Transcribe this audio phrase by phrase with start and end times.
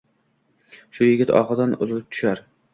[0.99, 2.45] Shu yigit ohidan uzilib tushar.